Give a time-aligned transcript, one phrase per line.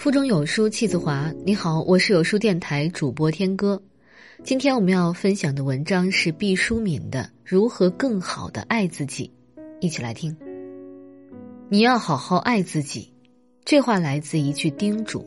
[0.00, 1.30] 腹中有书气自华。
[1.44, 3.78] 你好，我是有书电台主播天歌。
[4.42, 9.30] 今天我们要分享的文章是毕淑敏的《如何更好的爱自己》，
[9.78, 10.34] 一起来听。
[11.68, 13.12] 你要好好爱自己，
[13.62, 15.22] 这话来自一句叮嘱。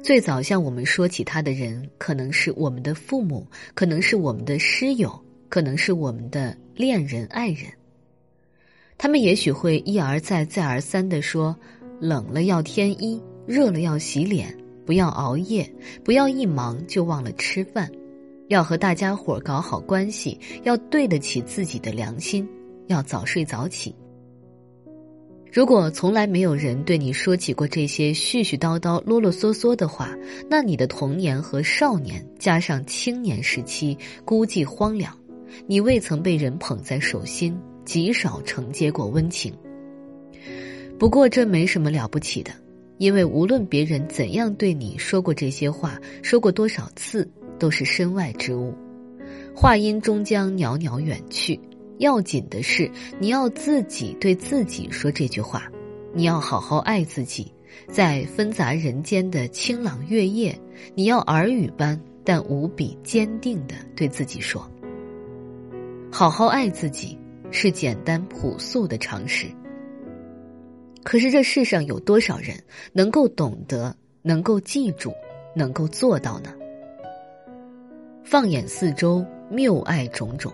[0.00, 3.44] 最早向我们说起他的人，可能是我们的父母，
[3.74, 7.66] 可能是我们的师友，可能是我们的恋人、爱人。
[8.96, 11.56] 他们也许会一而再、再而三的说：
[11.98, 13.20] 冷了要添衣。
[13.48, 15.66] 热了要洗脸，不要熬夜，
[16.04, 17.90] 不要一忙就忘了吃饭，
[18.48, 22.46] 要和大家伙搞好关系，要对得起自己的良心，
[22.88, 23.94] 要早睡早起。
[25.50, 30.14] 如果从来没有人对你说起过这些絮絮叨叨、啰啰嗦嗦的话，
[30.50, 33.96] 那你的童年和少年加上青年时期
[34.26, 35.16] 孤寂荒凉，
[35.66, 39.50] 你未曾被人捧在手心，极少承接过温情。
[40.98, 42.52] 不过这没什么了不起的。
[42.98, 48.74] 因为无论别人怎样对你说过这些话，说过多少次，都是身外之物，
[49.54, 51.58] 话音终将袅袅远去。
[51.98, 55.68] 要紧的是，你要自己对自己说这句话，
[56.12, 57.52] 你要好好爱自己，
[57.88, 60.56] 在纷杂人间的清朗月夜，
[60.94, 64.64] 你要耳语般但无比坚定的对自己说
[66.10, 67.18] ：“好好爱自己，
[67.50, 69.46] 是简单朴素的常识。”
[71.02, 72.56] 可是这世上有多少人
[72.92, 75.12] 能够懂得、能够记住、
[75.54, 76.54] 能够做到呢？
[78.22, 80.52] 放眼四周，谬爱种种。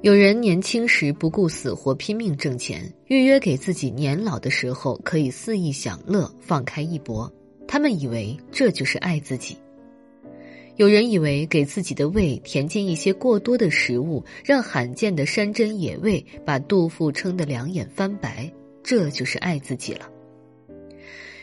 [0.00, 7.30] 有人年轻时不顾死活拼命挣钱，预约给自己年老的时候可以肆意享乐、放开一搏。
[7.66, 9.56] 他们以为这就是爱自己。
[10.76, 18.50] 有人以为给自己的胃填进一些过多的食物，让罕见的山珍野味把肚腹撑得两眼翻白，
[18.82, 20.10] 这就是爱自己了。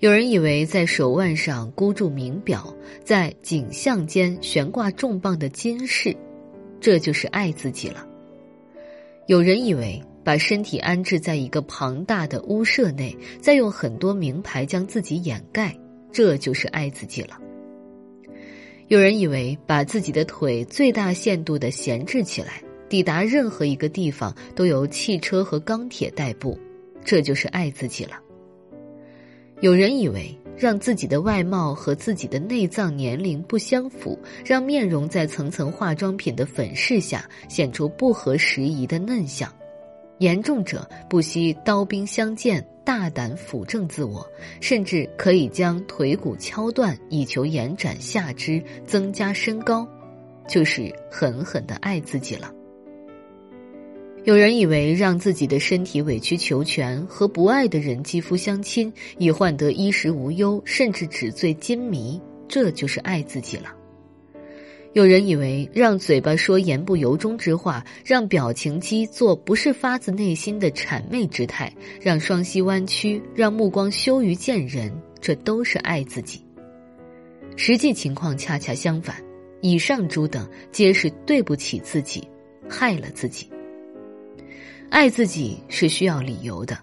[0.00, 6.16] 有人以为在手腕上箍住名表，在颈项间悬挂重磅的金饰，
[6.80, 8.04] 这就是爱自己了。
[9.28, 15.78] 有人以为把身体安置在一个庞大的屋舍内，再用很多名牌将自己掩盖，
[16.10, 17.38] 这就是爱自己了。
[18.92, 26.60] 有人以为把自己的腿最大限度的闲置起来，抵达任何一个地方都由汽车和钢铁代步，
[27.02, 28.20] 这就是爱自己了。
[29.62, 39.50] 有人以为让自己的外貌和自己的内脏年龄不相符，让面容在层层化妆品的粉饰下显出不合时宜的嫩相，
[40.22, 42.64] 严重者不惜刀兵相见。
[42.84, 44.26] 大胆辅正自我，
[44.60, 49.86] 甚至可以将腿骨敲断，以求延展下肢、增加身高，
[50.48, 52.52] 就是狠狠的爱自己了。
[54.24, 63.72] 有人以为让自己的身体委曲求全，和不爱的人肌肤相亲，以换得衣食无忧，甚至纸醉金迷，这就是爱自己了。
[64.94, 76.44] 有人以为让嘴巴说言不由衷之话，让表情肌做不是发自内心的谄媚之态，让双膝弯曲，让目光羞于见人，这都是爱自己。
[77.56, 79.16] 实际情况恰恰相反，
[79.62, 82.22] 以上诸等皆是对不起自己，
[82.68, 83.48] 害了自己。
[84.90, 86.78] 爱自己是需要理由的，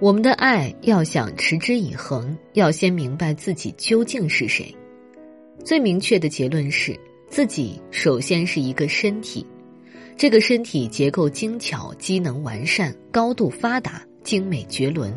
[0.00, 4.74] 我们的爱要想持之以恒，要先明白自己究竟是谁。
[5.62, 6.98] 最明确的结论是。
[7.34, 9.44] 自己首先是一个身体，
[10.16, 15.12] 这个身体结构精巧、机能完善、高度发达、精美绝伦，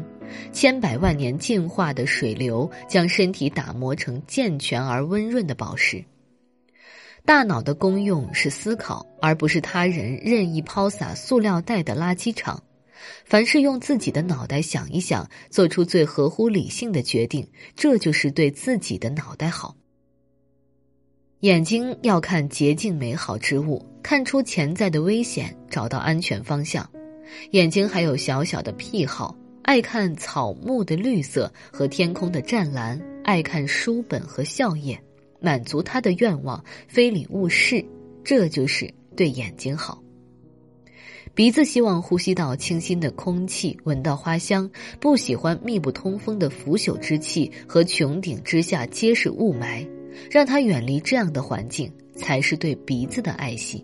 [0.51, 6.03] 千百万年进化的水流将身体打磨成健全而温润的宝石。
[7.23, 12.63] 大脑的功用是思考，而不是他人任意抛洒塑料袋的垃圾场。
[13.25, 19.75] 凡是用自己的脑袋想一想，做出最合乎理性的决定，这就是对自己的脑袋好。
[21.41, 26.89] 眼睛要看洁净美好之物，看出潜在的危险，找到安全方向。
[27.51, 34.97] 眼睛还有小小的癖好，爱看草木的绿色和天空的湛蓝，爱看书本和笑靥，
[35.39, 37.85] 满足他的愿望，非礼勿视，
[38.23, 40.01] 这就是对眼睛好。
[41.35, 44.67] 鼻子希望呼吸到清新的空气，闻到花香，
[44.99, 49.87] 不喜欢密不通风的腐朽之气和穹顶之下皆是雾霾。
[50.29, 53.83] 让他远离这样的环境，才是对鼻子的爱惜。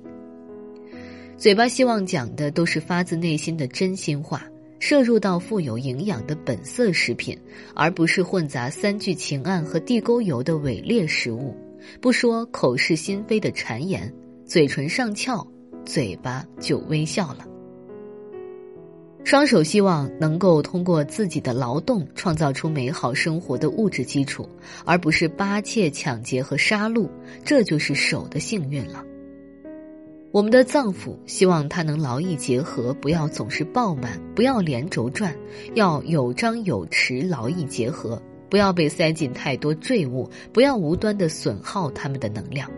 [1.37, 4.45] 嘴巴希望讲的都是发自内心的真心话，
[4.79, 7.37] 摄入到富有营养的本色食品，
[7.75, 11.55] 而不是混杂三聚氰胺和地沟油的伪劣食物。
[11.99, 14.13] 不说口是心非的谗言，
[14.45, 15.45] 嘴唇上翘，
[15.85, 17.45] 嘴巴就微笑了。
[19.23, 24.47] 双手希望能够通过自己的劳动创造出美好生活的物质基础，
[24.85, 27.09] 而不是扒窃、抢劫和杀戮，
[27.43, 29.03] 这就是手的幸运了。
[30.31, 35.33] 我们的脏腑希望它能劳逸结合，不要总是爆满，不要连轴转，
[35.73, 42.69] 要有张有弛，劳逸结合，不要被塞进太多赘物，不要无端的损耗它们的能量。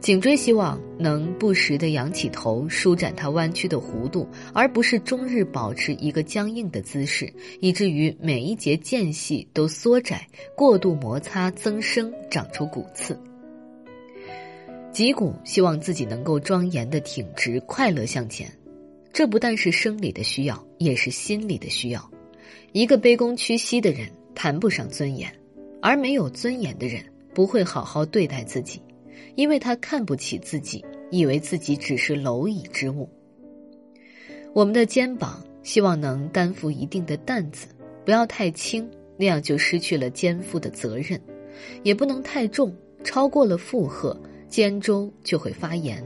[0.00, 7.30] 颈椎希望能不时地仰起头，舒展它弯曲的弧度，而不是终日保持一个僵硬的姿势，
[7.60, 10.26] 以至于每一节间隙都缩窄、
[10.56, 13.18] 过度摩擦增生，长出骨刺。
[14.90, 18.50] 脊骨希望自己能够庄严的挺直，快乐向前，
[19.12, 22.10] 这不但是生理的需要，也是心理的需要。
[22.72, 25.30] 一个卑躬屈膝的人谈不上尊严，
[25.82, 27.04] 而没有尊严的人
[27.34, 28.80] 不会好好对待自己。
[29.34, 33.08] 因为他看不起自己，以为自己只是蝼蚁之物。
[34.52, 37.68] 我们的肩膀希望能担负一定的担子，
[38.04, 41.18] 不要太轻，那样就失去了肩负的责任；
[41.82, 42.74] 也不能太重，
[43.04, 44.18] 超过了负荷，
[44.48, 46.02] 肩周就会发炎。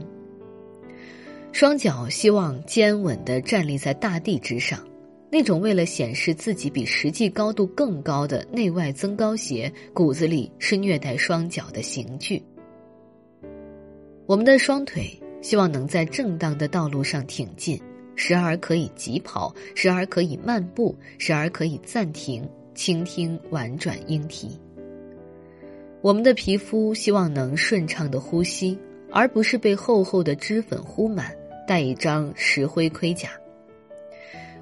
[1.51, 4.85] 双脚希望坚稳地站立在大地之上，
[5.31, 12.43] 那种为了显示自己比实际高度更高的内外增高鞋，骨子里是虐待双脚的刑具。
[14.27, 15.07] 我们的双腿
[15.39, 17.79] 希望能在正当的道路上挺进，
[18.15, 24.59] 时而可以疾跑，时而可以漫步，时而可以暂停，倾听婉转莺啼。
[26.01, 28.77] 我们的皮肤希望能顺畅的呼吸，
[29.11, 31.31] 而不是被厚厚的脂粉糊满，
[31.67, 33.29] 带一张石灰盔甲。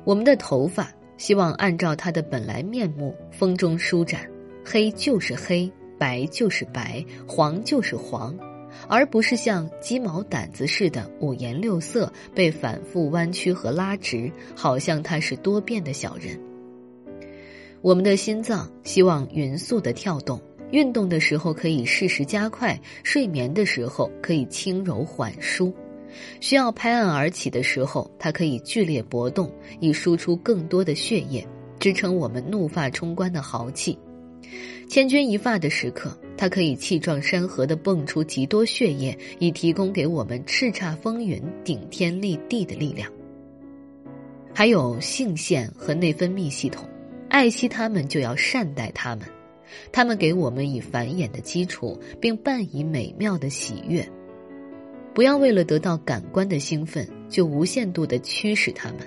[0.04, 4.30] 我们的头发希望按照它的本来面目，风中舒展，
[4.66, 8.38] 黑就是黑，白就是白，黄就是黄。
[8.87, 16.39] 而不是像鸡毛掸子似的五颜六色被反复弯曲和拉直，好像它是多变的小人。
[17.81, 20.41] 我们的心脏希望匀速的跳动，
[20.71, 25.73] 运动的时候可以适时加快，睡眠的时候可以轻柔缓舒，
[26.39, 31.45] 需要拍案而起的时候，它可以剧烈搏动，以输出更多的血液，
[31.77, 33.97] 支撑我们怒发冲冠的豪气。
[34.88, 36.18] 千钧一发的时刻。
[36.36, 43.10] 它可以气壮山河的蹦出极多血液，以提供给我们叱咤风云、顶天立地的力量。
[44.54, 46.90] 还有性腺和内分泌系统，
[47.30, 49.25] 爱惜它们就要善待它们，
[49.92, 54.06] 它们给我们以繁衍的基础，并伴以美妙的喜悦。
[55.13, 59.00] 不要为了得到感官的兴奋，就无限度的驱使它们，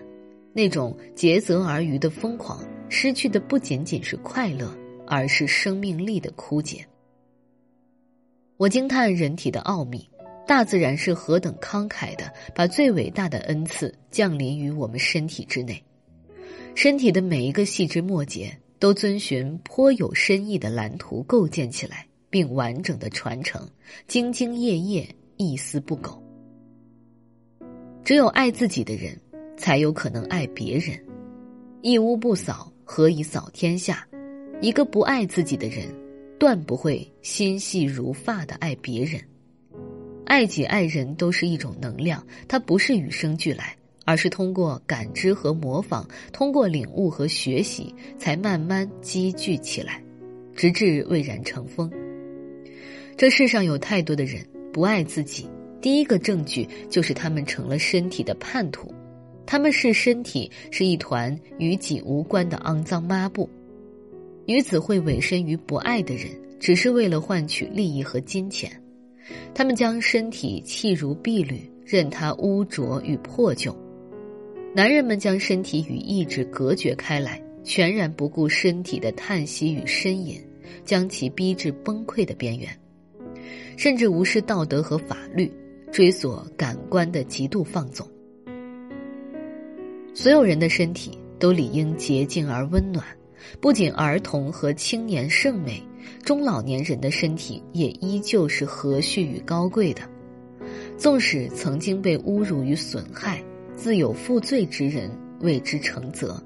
[0.53, 4.73] 那种竭泽而渔的疯狂，失去的不仅仅是快乐，
[5.06, 6.87] 而是生命力的枯竭。
[8.56, 10.08] 我惊叹人体的奥秘，
[10.47, 15.82] 大自然是何等慷慨的，把最伟大的恩赐降临于我们身体之内。
[16.75, 23.67] 身体的每一个细枝末节都遵循颇有深意的蓝图构建起来，并完整的传承，
[24.09, 26.23] 兢兢业业，一丝不苟。
[28.05, 29.19] 只有爱自己的人，
[29.56, 30.99] 才有可能爱别人。
[31.82, 34.06] 一屋不扫，何以扫天下？
[34.61, 35.87] 一个不爱自己的人。
[36.38, 39.19] 断不会心细如发的爱别人，
[40.26, 43.75] 爱己爱人都是一种能量，它不是与生俱来，
[44.05, 49.99] 而是通过感知和模仿，通过领悟和学习，才慢慢积聚起来，
[50.54, 51.90] 直至蔚然成风。
[53.16, 55.49] 这世上有太多的人不爱自己，
[55.80, 58.92] 第一个证据就是他们成了身体的叛徒，
[59.47, 63.49] 他们视身体是一团与己无关的肮脏抹布。
[64.47, 68.71] 女子会委身于不爱的人，只是为了换取利益和金钱。
[69.53, 73.76] 他们将身体弃如敝履，任它污浊与破旧。
[74.73, 80.41] 男人们将身体与意志隔绝开来，全然不顾身体的叹息与呻吟，
[80.85, 82.69] 将其逼至崩溃的边缘，
[83.76, 85.50] 甚至无视道德和法律，
[85.91, 88.07] 追索感官的极度放纵。
[90.15, 93.05] 所有人的身体都理应洁净而温暖。
[93.61, 95.83] 不仅儿童和青年圣美，
[96.25, 100.02] 中老年人的身体也依旧是和煦与高贵的。
[100.97, 103.43] 纵使曾经被侮辱与损害，
[103.76, 106.43] 自有负罪之人为之承责。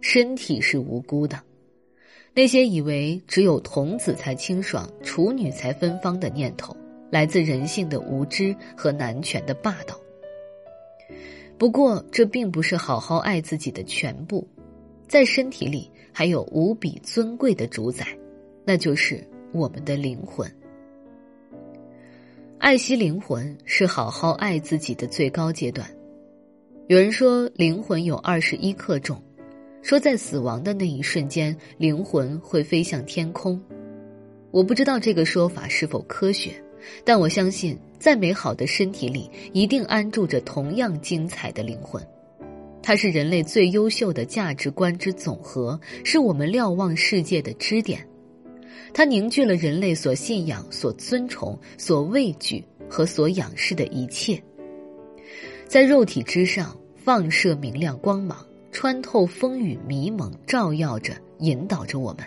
[0.00, 1.40] 身体是无辜的。
[2.34, 6.76] 那些以为只有童子才清爽，处女才芬芳的念头，
[7.10, 9.96] 来自人性的无知和男权的霸道。
[11.58, 14.48] 不过，这并不是好好爱自己的全部，
[15.06, 15.88] 在身体里。
[16.12, 18.06] 还有无比尊贵的主宰，
[18.64, 20.50] 那就是我们的灵魂。
[22.58, 25.88] 爱惜灵魂是好好爱自己的最高阶段。
[26.86, 29.20] 有人说灵魂有二十一克重，
[29.82, 33.60] 说在死亡的那一瞬间，灵魂会飞向天空。
[34.50, 36.52] 我不知道这个说法是否科学，
[37.04, 42.00] 但我相信，再美好的身体里，一定安住着同样精彩的灵魂。
[42.82, 48.06] 它是人类最优秀的价值观之总和，是我们瞭望世界的支点。
[48.92, 54.42] 它凝聚了人类所信仰、所尊崇、所畏惧和所仰视的一切，
[55.66, 62.26] 在肉体之上放射明亮光芒，穿透风雨迷蒙，照耀着、引导着我们。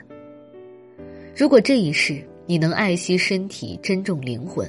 [1.36, 4.68] 如果这一世你能爱惜身体、珍重灵魂，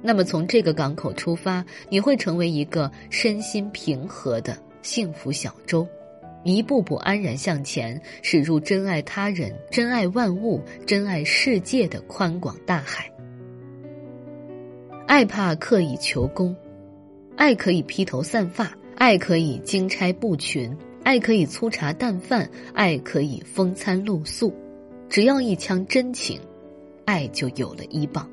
[0.00, 5.88] 那么从这个港口出发，你会成为一个身心平和的幸福小舟，
[6.44, 13.10] 一步步安然向前，驶入真爱他人、真爱万物、真爱世界的宽广大海。
[15.06, 16.54] 爱怕刻意求功，
[17.34, 24.54] 爱可以披头散发，爱可以金钗布裙，爱可以粗茶淡饭，爱可以风餐露宿。
[25.08, 26.38] 只要一腔真情，
[27.06, 28.28] 爱就有了依傍。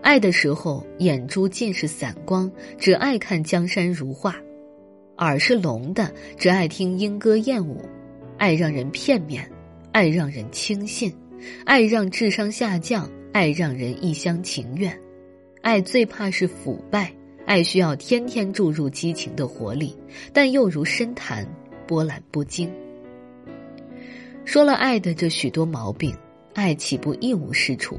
[0.00, 4.32] 爱的时候，眼珠尽是散光，只爱看江山如画；
[5.18, 7.80] 耳是聋的，只爱听莺歌燕舞。
[8.38, 9.48] 爱让人片面，
[9.92, 11.14] 爱让人轻信，
[11.64, 14.98] 爱让智商下降，爱让人一厢情愿。
[15.60, 17.12] 爱最怕是腐败，
[17.46, 19.96] 爱需要天天注入激情的活力，
[20.32, 21.46] 但又如深潭，
[21.86, 22.68] 波澜不惊。
[24.44, 26.12] 说了爱的这许多毛病，
[26.54, 27.96] 爱岂不一无是处？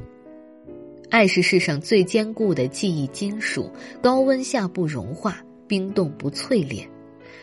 [1.10, 6.86] 爱是世上最坚固的记忆金属，高温下不融化，冰冻不淬炼。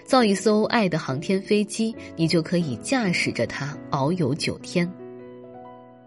[0.05, 4.91] 造一艘爱的航天飞机，你就可以驾驶着它遨游九天。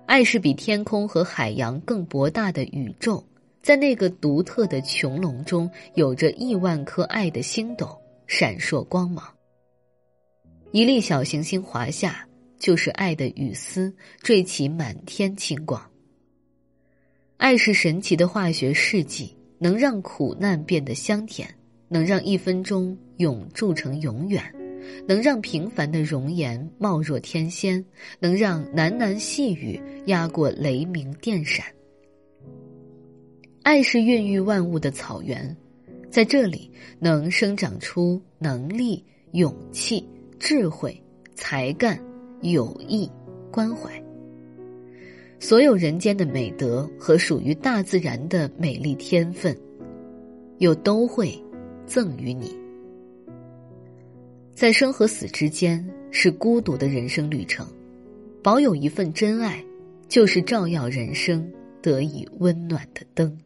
[0.06, 3.24] 爱是比天空和海洋更博大的宇宙，
[3.62, 7.98] 在那个独特的穹隆中，有着亿万颗爱的星斗
[8.28, 9.25] 闪烁光芒。
[10.72, 12.28] 一粒小行星滑下。
[12.60, 15.86] 就是爱的雨丝缀起满天晴光。
[17.36, 21.54] 爱是神奇的化学试剂，能让苦难变得香甜，
[21.93, 24.43] 能让一分钟永铸成永远，
[25.07, 27.85] 能让平凡的容颜貌若天仙，
[28.19, 31.63] 能让喃喃细语压过雷鸣电闪。
[33.62, 35.55] 爱是孕育万物的草原，
[36.09, 40.03] 在这里能生长出能力、勇气、
[40.39, 41.00] 智慧、
[41.35, 41.97] 才干。
[42.41, 43.09] 友谊、
[43.50, 43.89] 关怀，
[45.39, 49.57] 所有人间的美德和属于大自然的美丽天分，
[50.57, 51.41] 又都会
[51.86, 52.56] 赠予你。
[54.54, 57.68] 在生和死之间，是孤独的人生旅程，
[58.44, 59.63] 保有一份真爱，
[60.08, 63.38] 就是照耀人生得以温暖的灯。